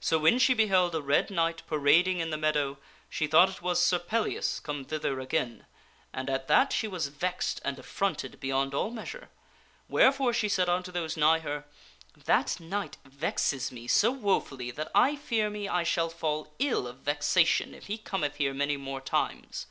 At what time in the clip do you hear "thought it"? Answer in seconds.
3.26-3.60